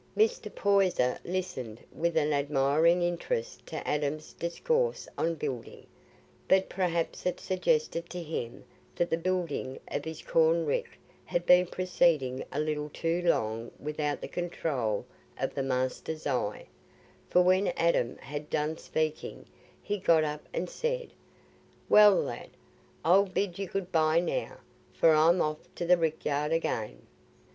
[0.17, 0.49] Mr.
[0.55, 5.85] Poyser listened with an admiring interest to Adam's discourse on building,
[6.47, 8.63] but perhaps it suggested to him
[8.95, 10.89] that the building of his corn rick
[11.23, 15.05] had been proceeding a little too long without the control
[15.39, 16.65] of the master's eye,
[17.29, 19.45] for when Adam had done speaking,
[19.83, 21.13] he got up and said,
[21.87, 22.49] "Well, lad,
[23.05, 24.61] I'll bid you good bye now,
[24.93, 27.03] for I'm off to the rick yard again."